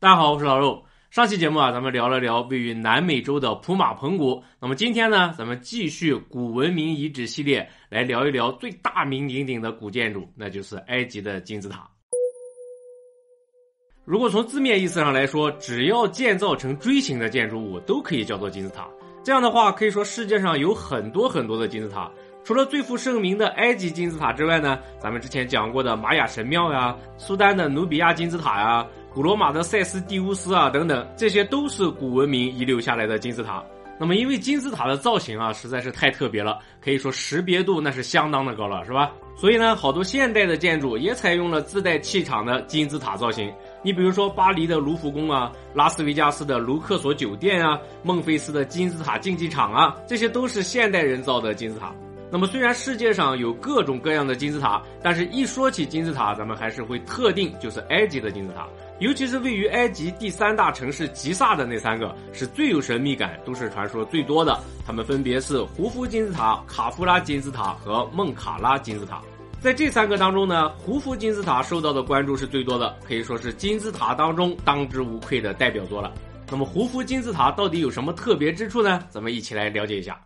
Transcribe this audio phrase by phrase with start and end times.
[0.00, 0.80] 大家好，我是老肉。
[1.10, 4.40] 上期节目啊，咱们聊了聊位于南美洲的普马彭谷。
[4.60, 11.90] 那么今天呢，咱们继续古文明遗址系列，来聊一聊最大名鼎鼎的古建筑，那就是埃及的金字塔。
[14.04, 18.88] 如果从字面意思上来说，只要建造成锥形的建筑物，都可以叫做金字塔。
[19.24, 22.08] 这样的话，可以说世界上有很多很多的金字塔。
[22.44, 33.64] 除了最负盛名的埃及金字塔之外呢，咱们之前讲过的玛雅神庙呀，苏丹的努比亚金字塔呀，古罗马的塞斯蒂乌斯啊等等，这些都是古文明遗留下来的金字塔。
[34.00, 39.10] 那么，因为金字塔的造型啊实在是太特别了，可以说识别度那是相当的高了，是吧？
[39.36, 43.52] 所以呢，好多现代的建筑也采用了自带气场的金字塔造型。
[43.82, 51.92] 你比如说巴黎的卢浮宫啊，拉斯维加斯的卢克索酒店啊，孟菲斯的金字塔竞技场啊，这些都是现代人造的金字塔。
[52.30, 58.68] 那么，虽然世界上有各种各样的金字塔，但是一说起金字塔，咱们还是会特定就是埃及的金字塔，
[59.00, 64.58] 尤其是位于埃及第三大城市吉萨的那三个，是最有神秘感、都市传说最多的。
[64.84, 69.22] 它们分别是胡夫金字塔、卡夫拉金字塔和孟卡拉金字塔。
[69.60, 76.12] 在这三个当中呢，胡夫金字塔受到的关注是最多的，可以说是金字塔当中当之无愧的代表作了。
[76.50, 79.04] 那么，胡夫金字塔到底有什么特别之处呢？
[79.10, 80.18] 咱们一起来了解一下。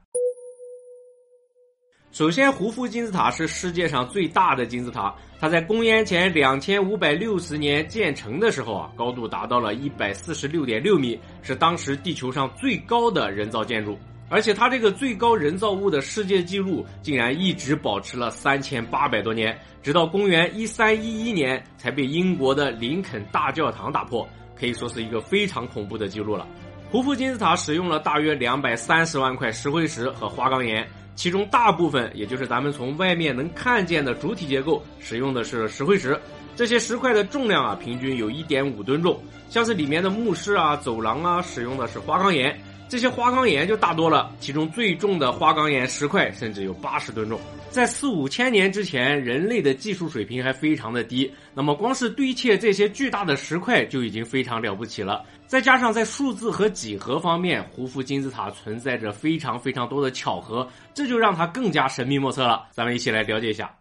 [2.12, 5.14] 首先，胡夫金字塔是世界上最大的金字塔。
[5.40, 13.98] 它在公元前两千五百六十年建成的时候啊，高度达到了一百四十六点六米，是当时地球上最高的人造建筑。
[14.28, 26.46] 而且，它这个最高人造物的世界纪录竟然一直保持了三千八百多年，直到公元一三一一年才被英国的林肯大教堂打破，可以说是一个非常恐怖的记录了。
[26.90, 30.86] 胡夫金字塔使用了大约两百三十万块石灰石和花岗岩。
[31.14, 36.18] 其中大部分，也就是咱们从外面能看见的主体结构，使用的是石灰石。
[36.56, 39.18] 这些石块的重量啊，平均有一点五吨重。
[39.48, 42.58] 像是里面的墓室啊、走廊啊，使用的是花岗岩。
[42.92, 47.40] 这些花岗岩就大多了，其中最重的花岗岩石块甚至有八十吨重。
[47.70, 55.24] 在四五千年之前，人类的技术水平还非常的低，那么光是堆砌这些巨大的石块就已经非常了不起了。
[55.46, 62.66] 再加上在数字和几何方面，胡夫金字塔存在着非常非常多的巧合，这就让它更加神秘莫测了。
[62.72, 63.74] 咱们一起来了解一下。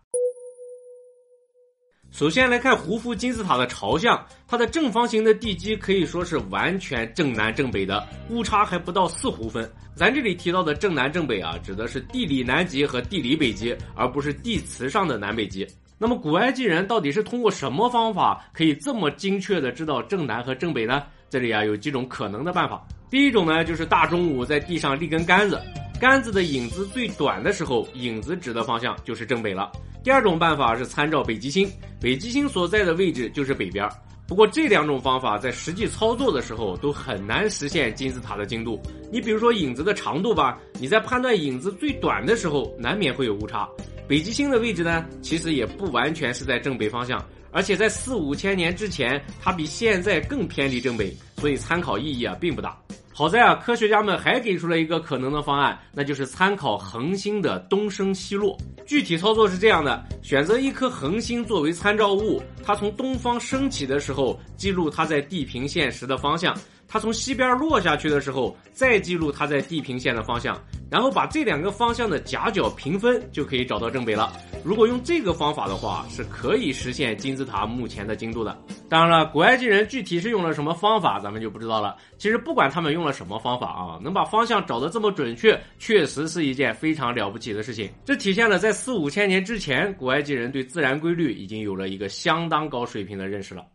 [2.12, 9.72] 首先来看胡夫金字塔的朝向，它的正方形的地基可以说是完全正南正北的，误差还不到四弧分。
[9.96, 15.66] 咱这里提到的正南正北啊，指的是地理南极和地理北极，而不是地磁上的南北极。
[15.98, 21.04] 那么古埃及人到底是通过什么方法可以这么精确的知道正南和正北呢？
[21.30, 22.86] 这里啊有几种可能的办法。
[23.10, 25.62] 第一种呢，就是大中午在地上立根杆子，
[26.00, 29.72] 杆子的影子最短的时候，影子指的方向就是正北了。
[30.04, 31.70] 第二种办法是参照北极星，
[32.00, 33.88] 北极星所在的位置就是北边。
[34.28, 38.82] 不过这两种方法在实际操作的时候都很难实现金字塔的精度。
[39.12, 43.68] 你比如说影子的长度吧，你在判断影子最短的时候难免会有误差。
[44.08, 52.78] 北极星的位置呢，其实也不完全是在正北方向，而且在四五千年之前，它比现在更偏离正北，所以参考意义啊并不大。
[53.14, 58.58] 好在啊，科学家们还给出了一个可能的方案，那就是参考恒星的东升西落。
[58.86, 66.54] 具体操作是这样的：选择一颗恒星作为参照物，它从东方升起的时候，记录它在地平线时的方向；
[66.88, 70.58] 它从西边落下去的时候，再记录它在地平线的方向。
[70.90, 74.32] 然后把这两个方向的夹角平分，就可以找到正北了。
[74.64, 78.56] 如果用这个方法的话，是可以实现金字塔目前的精度的。
[78.88, 81.96] 当然了，古埃及人具体是用了什么方法，咱们就不知道了。
[82.18, 87.90] 其实不管他们用了什么方法啊，能把方向找得这么准确，确实是一件非常了不起的事情。
[88.06, 93.66] 这体现了在四五千年之前，古埃及人对自然规律已经有了一个相当高水平的认识了。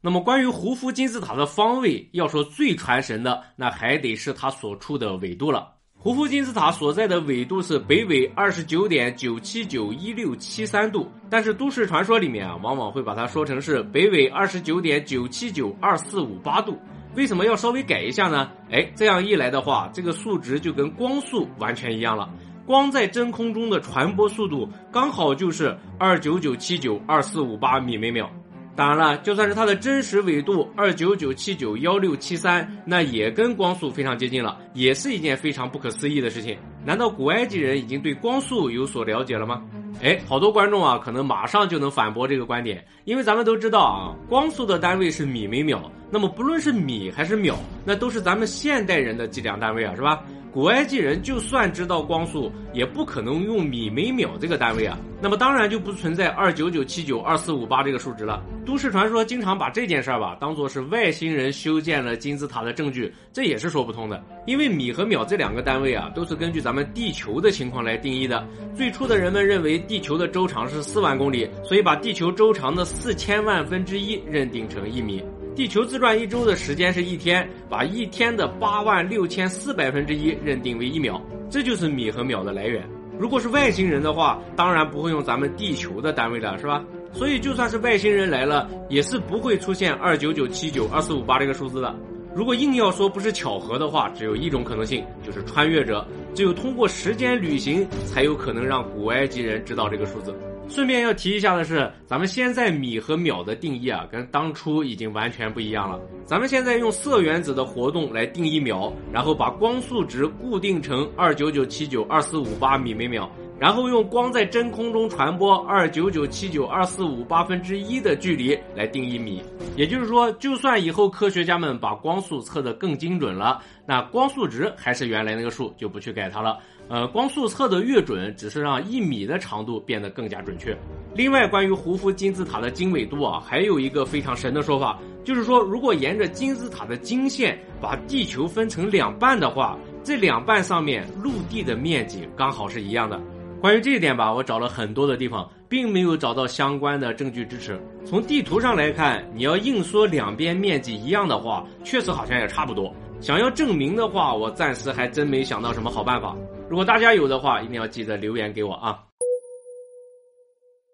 [0.00, 5.74] 那么，关于胡夫金字塔的方位，要说最传神的，那还得是它所处的纬度了。
[6.00, 16.78] 胡夫金字塔所在的纬度是北纬二十九点九七九一六七三度，但是都市传说里面啊，往往会把它说成是北纬二十九点九七九二四五八度。
[17.16, 18.48] 为什么要稍微改一下呢？
[18.70, 22.30] 哎，这样一来的话，这个数值就跟光速完全一样了。
[22.64, 28.30] 光在真空中的传播速度刚好就是二九九七九二四五八米每秒。
[28.78, 36.56] 当然了，就算是它的真实纬度二九九七九幺六七三，那也跟光速非常接近了，也是一件非常不可思议的事情。
[36.84, 39.64] 难道古埃及人已经对光速有所了解了吗？
[40.00, 45.90] 哎，好多观众啊，可能马上就能反驳这个观点，因为咱们都知道啊，光速的单位是米每秒。
[46.10, 50.22] 那么不论是米还是秒，那都是咱们现代人的计量单位啊，是吧？
[50.50, 54.98] 古埃及人就算知道光速，也不可能用米每秒这个单位啊。
[55.20, 58.42] 那么当然就不存在二九九七九二四五八这个数值了。
[58.64, 64.24] 都市传说经常把这件事儿吧当做是外星人修建了金字塔的证据，这也是说不通的。
[64.46, 68.44] 因为米和秒这两个单位啊，都是根据咱们地球的情况来定义的。
[68.74, 75.22] 最初的人们认为地球的周长是四万公里，所以把地球周长的四千万分之一认定成一米。
[75.58, 81.20] 地球自转一周的时间是一天，把一天的八万六千四百分之一认定为一秒，
[81.50, 82.88] 这就是米和秒的来源。
[83.18, 86.84] 如果是外星人的话，当然不会用咱们地球的单位了，是吧？
[87.12, 91.92] 所以就算是外星人来了，也是不会出现二九九七九二四五八这个数字的。
[92.32, 96.06] 如果硬要说不是巧合的话，只有一种可能性，就是穿越者，
[96.36, 100.32] 只有通过时间旅行，才有可能让古埃及人知道这个数字。
[100.68, 105.98] 顺便要提一下的是，咱们现在米和秒的定义啊，跟当初已经完全不一样了。
[106.24, 113.28] 咱们现在用色原子的活动来定义秒，然后把光速值固定成二九九七九二四五八米每秒。
[113.58, 119.42] 然后用光在真空中传播二九九七九二四五八分之一的距离来定义米，
[119.74, 126.56] 也就是说，就算以后科学家们把光速测得更精准了，那光速值还是原来那个数，就不去改它了。
[126.88, 130.76] 呃，光速测得越准，只是让一米的长度变得更加准确。
[131.14, 143.20] 另外，关于胡夫金字塔的经纬度啊，还有一个非常神的说法，就是说，如果沿着金字塔的经线把地球分成两半的话，这两半上面陆地的面积刚好是一样的。
[143.60, 147.78] 关于这一点吧，我找了很多的地方，并没有找到相关的证据支持。
[148.06, 152.94] 从地图上来看，你要硬说两边面积一样的话，确实好像也差不多。
[153.20, 156.36] 想要证明的话，我暂时还真没想到什么好办法。
[156.68, 159.02] 如果大家有的话，一定要记得留言给我啊。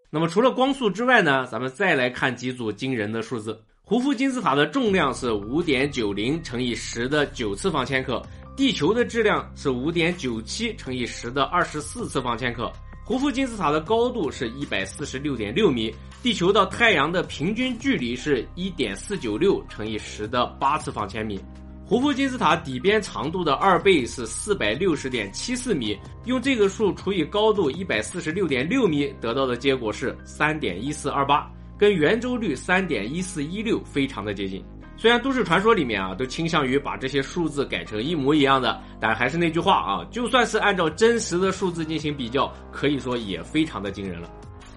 [0.08, 3.60] 那么除了光速之外呢，咱们再来看几组惊人的数字。
[3.82, 8.22] 胡夫金字塔的重量是五点九零乘以十的九次方千克。
[8.56, 12.70] 地球的质量是五点九七乘以十的二十四次方千克，
[13.04, 15.92] 胡夫金字塔的高度是一百四十六点六米，
[16.22, 21.40] 地球到太阳的平均距离是一点四九六乘以十的八次方千米，
[21.86, 31.46] 胡夫金字塔底边长度的二倍是四百六十点七四米，用这个数除以高度一百四十六点六米，得到的结果是三点一四二八，
[31.78, 34.64] 跟圆周率三点一四一六非常的接近。
[34.96, 44.30] 虽然都市传说里面啊都倾向于把这些数字改成一模一样的，但还是那句话啊，就算是按照真实的数字进行比较，可以说也非常的惊人了。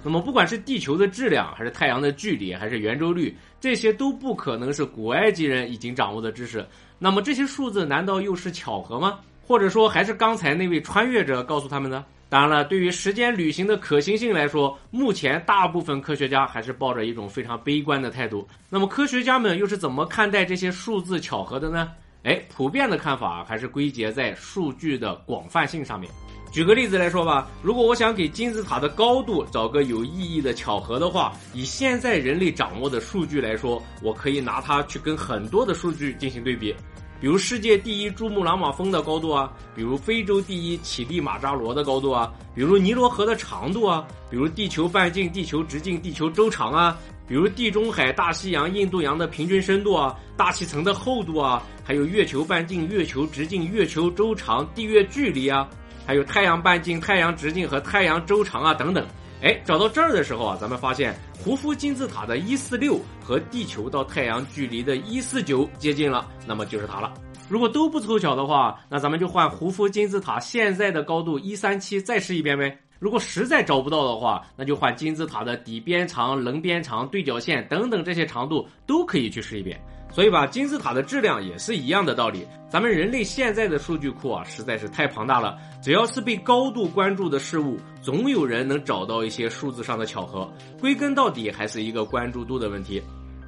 [0.04, 6.66] 那么不管是地球的质量，还是太阳的距离，还是圆周率，这些都不可能是古埃及人已经掌握的知识。
[6.98, 9.20] 那么这些数字难道又是巧合吗？
[9.46, 12.04] 或者说还是刚才那位穿越者告诉他们的？
[12.30, 18.46] 当然了，对于时间旅行的可行性来说，目前大部分科学家还是抱着一种非常悲观的态度。
[18.70, 21.92] 那么，科学家们又是怎么看待这些数字巧合的呢？
[22.24, 26.12] 哎，普遍的看法还是归结在数据的广泛性上面。
[26.57, 36.75] 举个例子来说吧，如果我想给金字塔的高度找个有意义的巧合的话，以现在人类掌握的数据来说，我可以拿它去跟很多的数据进行对比。
[37.21, 55.69] 比如世界第一珠穆朗玛峰的高度啊，比如非洲第一乞力马扎罗的高度啊，比如尼罗河的长度啊，比如地球半径、地球直径、地球周长啊，比如地中海、大西洋、印度洋的平均深度啊，大气层的厚度啊，还有月球半径、月球直径、月球周长、地月距离啊，
[56.07, 59.06] 还有太阳半径、太阳直径和太阳周长啊等等。
[59.44, 67.13] 哎，找到这儿的时候啊，咱们发现胡夫金字塔的一四六和地球到太阳距离的一四九接近了，那么就是它了。
[67.50, 72.75] 如果都不凑巧的话，那咱们就换胡夫金字塔现在的高度一三七再试一遍呗。
[73.00, 79.79] 如果实在找不到的话，那就换金字塔的底边长、棱边长、对角线等等这些长度都可以去试一遍。
[80.17, 82.43] 所以吧，金字塔的质量也是一样的道理。
[82.67, 85.55] 咱们人类现在的数据库啊，实在是太庞大了。
[85.79, 90.51] 只要是被高度关注的事物，总有人能找到一些数字上的巧合。
[90.79, 93.00] 归根到底，还是一个关注度的问题。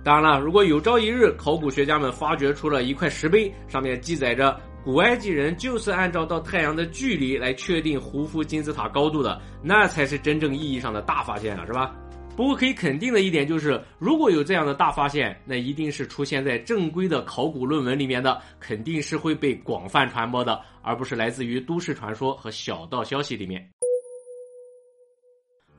[0.03, 11.95] 当然了，如果有朝一日考古学家们发掘出了一块石碑，上面记载着古埃及人就是按照到太阳的距离来确定胡夫金字塔高度的，那才是真正意义上的大发现了，是吧？
[12.39, 23.69] 不过可以肯定的一点就是，如果有这样的大发现，那一定是出现在正规的考古论文里面的，肯定是会被广泛传播的，而不是来自于都市传说和小道消息里面。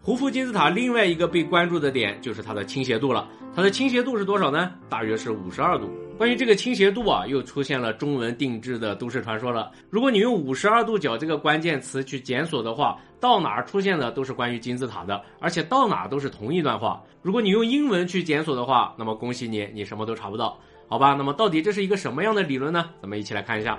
[0.03, 3.27] 胡夫金字塔另外一个被关注的点就是它的倾斜度了。
[3.57, 4.71] 它的倾斜度是多少呢？
[4.91, 5.89] 大约是五十二度。
[6.21, 9.73] 关于这个倾斜度啊，又出现了中文定制的都市传说了。
[9.89, 17.03] 如果你用“五十二度角”这个关键词去检索的话，到哪儿出现的都是关于金字塔的，而且到哪都是同一段话。
[17.23, 20.59] 如果你用英文去检索的话，那么恭喜你，你什么都查不到，
[20.89, 21.15] 好吧？
[21.15, 22.91] 那么到底这是一个什么样的理论呢？
[23.01, 23.79] 咱们一起来看一下。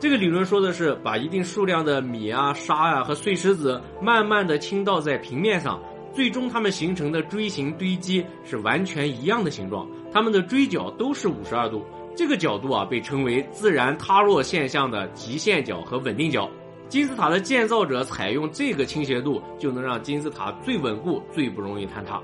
[0.00, 5.78] 这个理论说的是把一定数量的米啊、沙啊和碎石子慢慢的倾倒在平面上，
[6.14, 11.84] 最终它们形成的锥形堆积是完全一样的形状，它们的锥角都是五十二度。
[12.14, 16.50] 这个角度啊被称为自然塌落现象的极限角和稳定角。
[16.88, 22.20] 金字塔的建造者采用这个倾斜度，就能让金字塔最稳固、最不容易坍塌。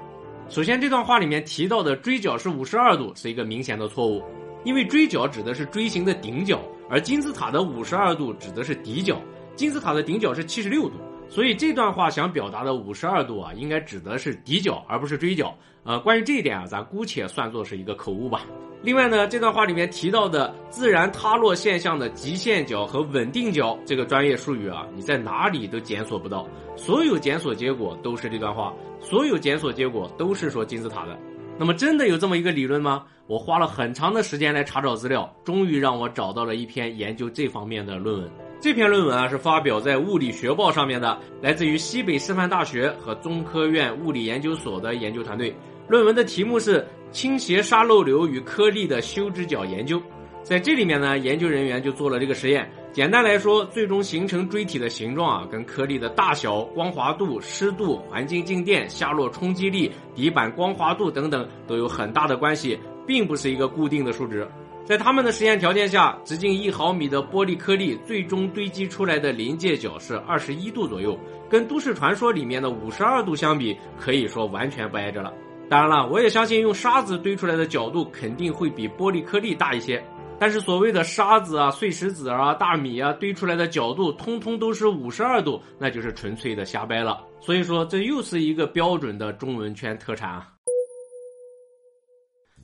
[0.51, 4.23] 首先，这段话里面提到的锥角是五十二度，是一个明显的错误，
[4.65, 6.61] 因为锥角指的是锥形的顶角。
[6.91, 9.19] 而金字塔的五十二度指的是底角，
[9.57, 10.97] 金字塔的顶角是七十六度，
[11.31, 15.55] 所以这段话想表达的五十二度啊，应该指的是底角，而不是锥角。
[15.89, 18.43] 呃，关于这一点啊，咱姑且算作是一个口误吧。
[18.83, 31.19] 另外呢，这段话里面提到的自然塌落现象的极限角和稳定角这个专业术语啊，你在哪里都检索不到，所有检索结果都是这段话，所有检索结果都是说金字塔的。
[31.59, 33.07] 那么真的有这么一个理论吗？
[33.27, 38.31] 我花了很长的时间来查找资料，终于让我找到了一篇研究这方面的论文。
[38.61, 45.55] 这篇论文啊是发表在《物理学报》上面的，来自于西北师范大学和中科院物理研究所的研究团队。
[45.89, 46.81] 论文的题目是
[47.11, 49.99] 《倾斜沙漏流与颗粒的休止角研究》。
[50.43, 52.71] 在这里面呢，研究人员就做了这个实验。
[52.93, 64.47] 简单来说，最终形成锥体的形状啊，跟颗粒的大小、光滑度、湿度、环境静电、下落冲击力、底板光滑度等等都有很大的关系，并不是一个固定的数值。
[64.85, 71.19] 在他们的实验条件下，直径一毫米的玻璃颗粒最终堆积出来的临界角是二十一度左右，
[71.49, 75.33] 跟都市传说里面的五十二度相比，可以说完全不挨着了。
[75.69, 80.03] 当然了，我也相信用沙子堆出来的角度肯定会比玻璃颗粒大一些。
[80.41, 87.23] 但是所谓的沙子啊、碎石子啊、大米啊堆出来的角度，通通都是五十二度，那就是纯粹的瞎掰了。
[87.41, 90.49] 所以说，这又是一个标准的中文圈特产啊。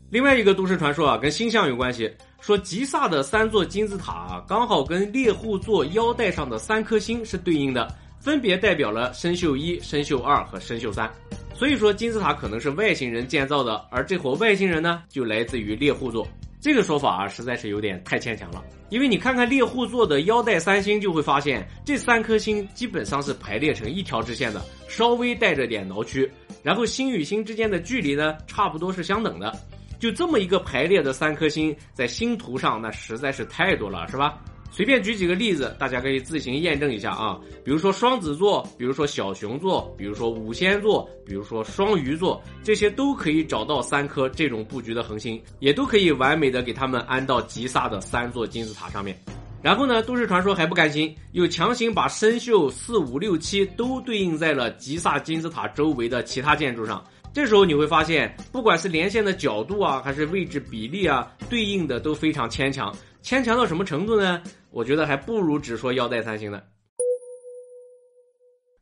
[0.08, 2.08] 另外一个都市传说啊，跟星象有关系，
[2.40, 7.92] 说吉萨的三座金字塔啊，刚好跟猎户座腰带上的三颗星是对应的，
[8.24, 11.12] 分别代表了生锈一、生锈二和生锈三。
[11.54, 16.26] 所以说，金字塔可能是外星人建造的，而这伙外星人呢，就来自于猎户座。
[16.58, 18.64] 这个说法啊，实在是有点太牵强了。
[18.88, 26.30] 因为你看看猎户座的腰带三星，就会发现这三颗星基本上是排列成一条直线的，稍微带着点挠曲。
[26.62, 29.54] 然后星与星之间的距离呢，差不多是相等的。
[30.00, 34.38] 就这么一个排列的三颗星，在星图上那实在是太多了，是吧？
[34.74, 37.38] 随便举几个例子，大家可以自行验证一下啊。
[37.64, 49.16] 比如说双子座，比如说小熊座，比如说五仙座，比如说双鱼座，这些都可以找到三颗这种布局的恒星，也都可以完美的给它们安到吉萨的三座金字塔上面。
[49.62, 57.00] 然后呢，都市传说还不甘心，又强行把生锈四五六七都对应在了吉萨金字塔周围的其他建筑上。
[57.34, 62.94] 这时候你会发现，不管是连线的角度啊，还是位置比例啊，对应的都非常牵强。
[63.22, 64.40] 牵强到什么程度呢？
[64.70, 66.62] 我觉得还不如只说腰带三星呢。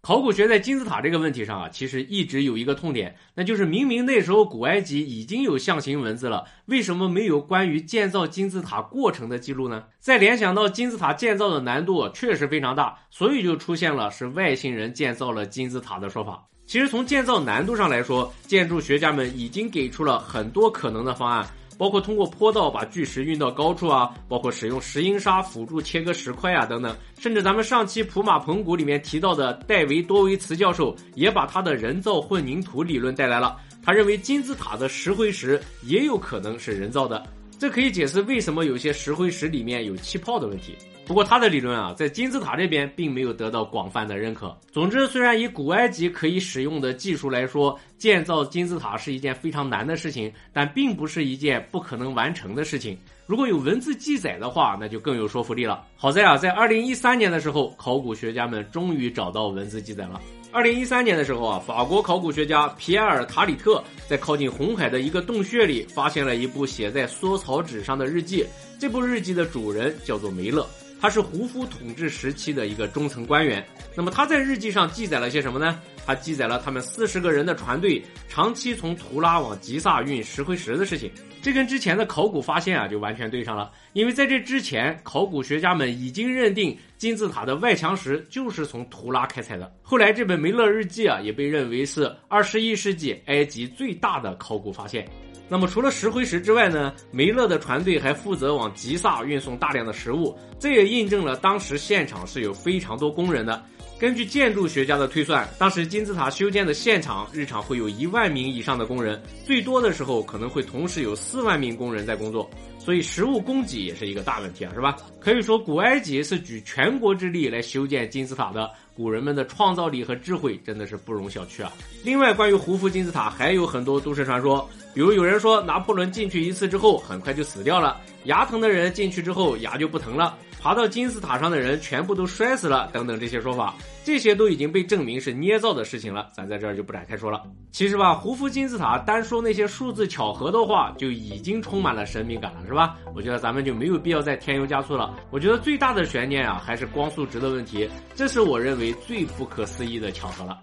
[0.02, 9.84] 考古学在金字塔这个问题上啊，其实一直有一个痛点，那就是明明那时候古埃及已经有象形文字了，为什么没有关于建造金字塔过程的记录呢？
[9.98, 16.48] 再联想到金字塔建造的难度确实非常大，所以就出现了是外星人建造了金字塔的说法。
[16.72, 21.46] 其实从建造难度上来说，建筑学家们已经给出了很多可能的方案。
[21.76, 33.54] 包括通过坡道把巨石运到高处啊，包括使用石英砂辅助切割石块啊等等，甚至咱们上期普马棚谷里面提到的戴维多维茨教授也把他的人造混凝土理论带来了。
[33.82, 37.22] 他认为金字塔的石灰石也有可能是人造的，
[37.58, 40.74] 这可以解释为什么有些石灰石里面有气泡的问题。
[41.12, 44.58] 不过他的理论啊，在金字塔这边并没有得到广泛的认可。
[44.72, 52.96] 总之，虽然以古埃及可以使用的技术来说，建造金字塔是一件非常难的事情，但并不是一件不可能完成的事情。
[53.26, 55.84] 如果有文字记载的话，那就更有说服力了。
[55.98, 60.18] 好在啊，在二零一三年的时候，考古学家们终于找到文字记载了。
[60.50, 68.46] 二零一三年的时候啊，法国考古学家皮埃尔·塔里特在靠近红海的一个洞穴里，发现了一部写在缩草纸上的日记。
[68.80, 70.66] 这部日记的主人叫做梅勒。
[71.02, 73.66] 他是胡夫统治时期的一个中层官员。
[73.96, 75.80] 那么他在日记上记载了些什么呢？
[76.06, 81.10] 他记载了他们四十个人的船队长期从图拉往吉萨运石灰石的事情。
[81.42, 83.72] 这跟之前的考古发现啊就完全对上了。
[83.94, 89.74] 因为在这之前，考古学家们已经认定金字塔的外墙石就是从图拉开采的。
[89.82, 95.04] 后来这本梅勒日记啊也被认为是二十一世纪埃及最大的考古发现。
[95.52, 96.94] 那么除了石灰石之外呢？
[97.10, 103.62] 梅勒的船队还负责往吉萨运送大量的食物，这也印证了当时现场是有非常多工人的。
[104.00, 112.48] 根据建筑学家的推算，当时金字塔修建的现场日常会有一万名以上的工人，最多的时候可能会同时有四万名工人在工作。
[112.78, 114.96] 所以食物供给也是一个大问题啊，是吧？
[115.20, 121.72] 可以说古埃及是举全国之力来修建金字塔的，古人们的创造力和智慧真的是不容小觑啊。
[122.04, 130.36] 另外，关于胡夫金字塔还有很多都市传说，比如有人说拿破仑进去一次之后很快就死掉了，牙疼的人进去之后牙就不疼了。
[130.62, 137.42] 爬到金字塔上的人全部都摔死了，等等这些说法，这些都已经被证明是捏造的事情了，咱在这儿就不展开说了。
[137.72, 142.96] 其实吧，胡夫金字塔单说那些数字巧合的话，就已经充满了神秘感了，是吧？
[143.12, 145.12] 我觉得咱们就没有必要再添油加醋了。
[145.32, 150.56] 我觉得最大的悬念啊，还是光速值的问题，这是我认为最不可思议的巧合了。